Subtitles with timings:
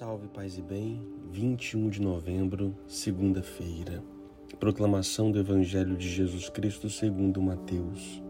[0.00, 0.98] Salve, paz e bem.
[1.30, 4.02] 21 de novembro, segunda-feira.
[4.58, 8.22] Proclamação do Evangelho de Jesus Cristo segundo Mateus.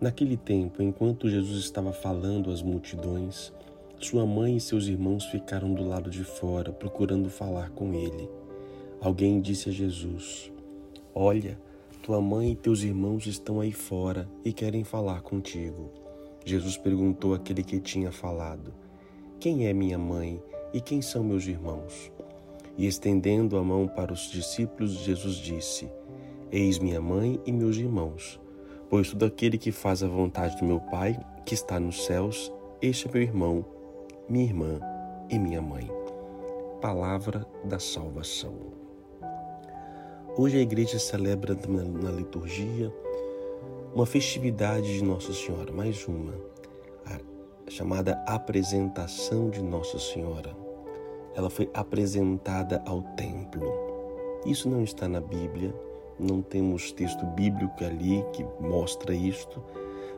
[0.00, 3.52] Naquele tempo, enquanto Jesus estava falando às multidões,
[4.00, 8.30] sua mãe e seus irmãos ficaram do lado de fora, procurando falar com ele.
[8.98, 10.50] Alguém disse a Jesus:
[11.14, 11.60] Olha,
[12.02, 15.90] tua mãe e teus irmãos estão aí fora e querem falar contigo.
[16.42, 18.72] Jesus perguntou àquele que tinha falado:
[19.38, 22.10] Quem é minha mãe e quem são meus irmãos?
[22.76, 25.90] E estendendo a mão para os discípulos, Jesus disse:
[26.50, 28.40] Eis minha mãe e meus irmãos.
[28.88, 33.08] Pois todo aquele que faz a vontade do meu Pai, que está nos céus, este
[33.08, 33.64] é meu irmão,
[34.28, 34.80] minha irmã
[35.30, 35.90] e minha mãe.
[36.80, 38.54] Palavra da salvação.
[40.36, 41.56] Hoje a igreja celebra
[42.00, 42.92] na liturgia
[43.94, 46.34] uma festividade de Nossa Senhora, mais uma,
[47.68, 50.56] chamada apresentação de Nossa Senhora.
[51.34, 53.62] Ela foi apresentada ao templo.
[54.46, 55.74] Isso não está na Bíblia,
[56.18, 59.62] não temos texto bíblico ali que mostra isto,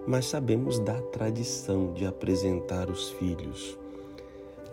[0.06, 3.78] mas sabemos da tradição de apresentar os filhos.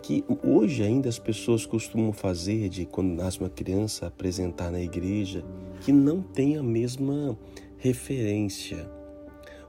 [0.02, 5.44] Que hoje ainda as pessoas costumam fazer de quando nasce uma criança apresentar na igreja,
[5.80, 7.36] que não tem a mesma
[7.78, 8.88] referência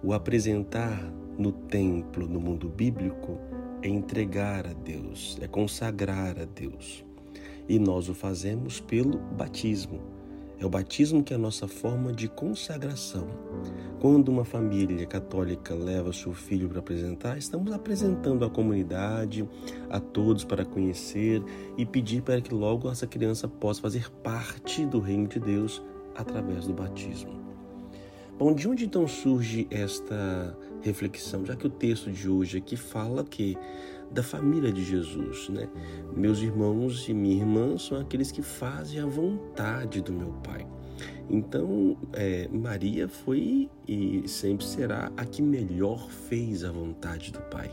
[0.03, 3.37] o apresentar no templo, no mundo bíblico,
[3.81, 7.05] é entregar a Deus, é consagrar a Deus.
[7.69, 9.99] E nós o fazemos pelo batismo.
[10.59, 13.27] É o batismo que é a nossa forma de consagração.
[13.99, 19.47] Quando uma família católica leva seu filho para apresentar, estamos apresentando à comunidade,
[19.87, 21.43] a todos para conhecer
[21.77, 25.83] e pedir para que logo essa criança possa fazer parte do reino de Deus
[26.15, 27.37] através do batismo.
[28.37, 31.43] Bom, de onde então surge esta reflexão?
[31.43, 33.57] Já que o texto de hoje aqui fala que
[34.11, 35.67] da família de Jesus, né?
[36.15, 40.67] Meus irmãos e minha irmã são aqueles que fazem a vontade do meu Pai.
[41.27, 47.71] Então, é, Maria foi e sempre será a que melhor fez a vontade do Pai.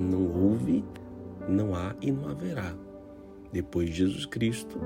[0.00, 0.82] Não houve,
[1.46, 2.74] não há e não haverá,
[3.52, 4.80] depois de Jesus Cristo,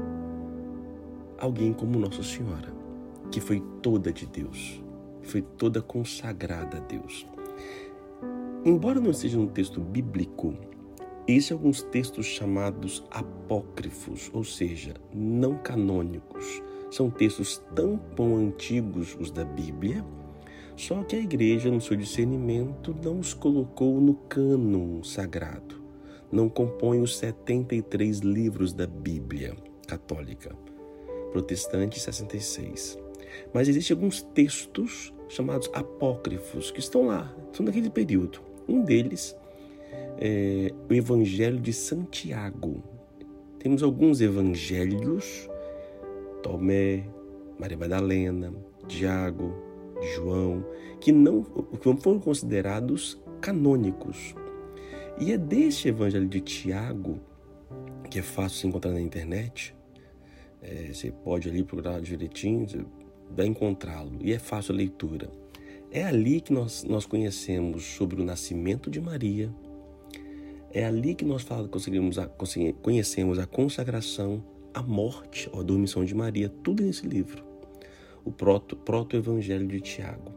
[1.38, 2.81] alguém como Nossa Senhora
[3.32, 4.80] que foi toda de Deus,
[5.22, 7.26] foi toda consagrada a Deus.
[8.62, 10.54] Embora não seja um texto bíblico,
[11.26, 16.62] existem alguns textos chamados apócrifos, ou seja, não canônicos.
[16.90, 17.98] São textos tão
[18.36, 20.04] antigos, os da Bíblia,
[20.76, 25.82] só que a igreja, no seu discernimento, não os colocou no cânon sagrado.
[26.30, 29.56] Não compõe os 73 livros da Bíblia
[29.86, 30.54] católica.
[31.30, 32.98] Protestante, 66.
[33.52, 38.40] Mas existem alguns textos chamados apócrifos que estão lá, são daquele período.
[38.68, 39.36] Um deles
[40.18, 42.82] é o Evangelho de Santiago.
[43.58, 45.48] Temos alguns evangelhos,
[46.42, 47.04] Tomé,
[47.58, 48.52] Maria Madalena,
[48.88, 49.54] Tiago,
[50.14, 50.64] João,
[51.00, 54.34] que não, que não foram considerados canônicos.
[55.20, 57.20] E é deste evangelho de Tiago,
[58.10, 59.74] que é fácil se encontrar na internet,
[60.62, 62.66] é, você pode ali procurar direitinho,
[63.34, 65.30] vai encontrá-lo e é fácil a leitura.
[65.90, 69.52] É ali que nós, nós conhecemos sobre o nascimento de Maria,
[70.72, 72.26] é ali que nós conseguimos a,
[72.80, 74.42] conhecemos a consagração,
[74.72, 77.44] a morte, a dormição de Maria, tudo nesse livro,
[78.24, 80.32] o proto-evangelho proto de Tiago.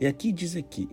[0.00, 0.88] E aqui diz aqui,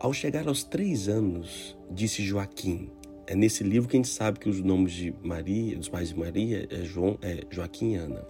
[0.00, 2.88] ao chegar aos três anos, disse Joaquim,
[3.26, 6.18] é nesse livro que a gente sabe que os nomes de Maria, dos pais de
[6.18, 8.24] Maria, é, João, é Joaquim e Ana.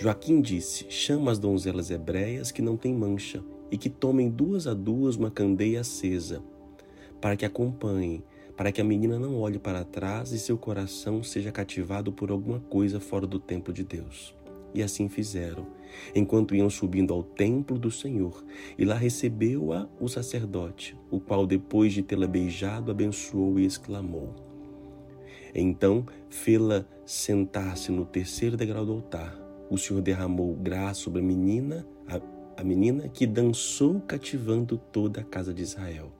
[0.00, 4.72] Joaquim disse: Chama as donzelas hebreias que não têm mancha e que tomem duas a
[4.72, 6.40] duas uma candeia acesa,
[7.20, 8.22] para que acompanhem,
[8.56, 12.60] para que a menina não olhe para trás e seu coração seja cativado por alguma
[12.60, 14.32] coisa fora do templo de Deus.
[14.72, 15.66] E assim fizeram,
[16.14, 18.44] enquanto iam subindo ao templo do Senhor,
[18.78, 24.32] e lá recebeu-a o sacerdote, o qual, depois de tê-la beijado, abençoou e exclamou.
[25.52, 31.86] Então fê-la sentar-se no terceiro degrau do altar o Senhor derramou graça sobre a menina,
[32.06, 32.20] a,
[32.60, 36.12] a menina que dançou cativando toda a casa de Israel.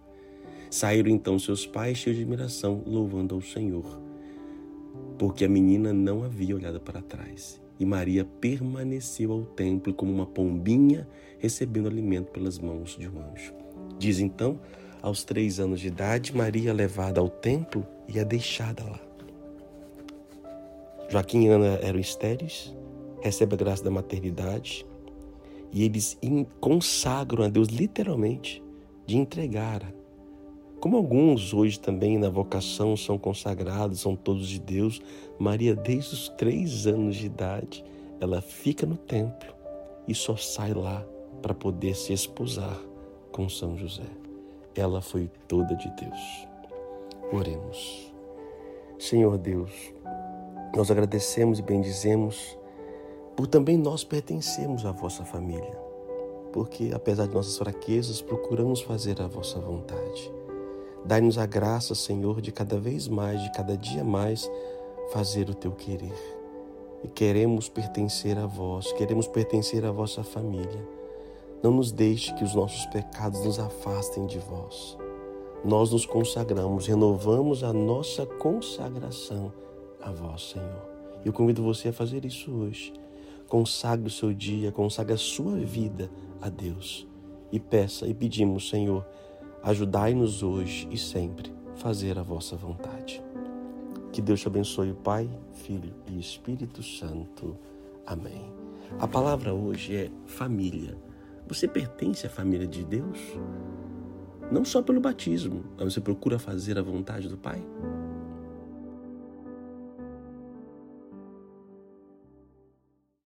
[0.70, 4.00] Saíram então seus pais cheios de admiração, louvando ao Senhor,
[5.18, 7.60] porque a menina não havia olhado para trás.
[7.80, 11.08] E Maria permaneceu ao templo como uma pombinha
[11.38, 13.54] recebendo alimento pelas mãos de um anjo.
[13.98, 14.60] Diz então,
[15.00, 19.00] aos três anos de idade, Maria é levada ao templo e é deixada lá.
[21.08, 22.74] Joaquim e Ana eram estéreis,
[23.20, 24.86] recebe a graça da maternidade
[25.72, 26.18] e eles
[26.60, 28.62] consagram a Deus literalmente
[29.06, 29.82] de entregar
[30.80, 35.00] Como alguns hoje também na vocação são consagrados, são todos de Deus,
[35.38, 37.84] Maria, desde os três anos de idade,
[38.20, 39.52] ela fica no templo
[40.06, 41.04] e só sai lá
[41.42, 42.78] para poder se esposar
[43.32, 44.06] com São José.
[44.74, 46.48] Ela foi toda de Deus.
[47.32, 48.12] Oremos.
[48.98, 49.70] Senhor Deus,
[50.76, 52.57] nós agradecemos e bendizemos
[53.38, 55.78] por também nós pertencemos à vossa família,
[56.52, 60.32] porque apesar de nossas fraquezas, procuramos fazer a vossa vontade.
[61.04, 64.50] Dai-nos a graça, Senhor, de cada vez mais, de cada dia mais,
[65.12, 66.18] fazer o teu querer.
[67.04, 70.84] E queremos pertencer a vós, queremos pertencer à vossa família.
[71.62, 74.98] Não nos deixe que os nossos pecados nos afastem de vós.
[75.64, 79.52] Nós nos consagramos, renovamos a nossa consagração
[80.02, 80.88] a vós, Senhor.
[81.24, 82.92] Eu convido você a fazer isso hoje.
[83.48, 86.10] Consagre o seu dia, consagre a sua vida
[86.40, 87.06] a Deus.
[87.50, 89.04] E peça e pedimos, Senhor,
[89.62, 93.22] Ajudai-nos hoje e sempre fazer a vossa vontade.
[94.12, 97.56] Que Deus te abençoe, Pai, Filho e Espírito Santo.
[98.06, 98.50] Amém.
[98.98, 100.96] A palavra hoje é família.
[101.46, 103.18] Você pertence à família de Deus?
[104.50, 107.62] Não só pelo batismo, mas você procura fazer a vontade do Pai?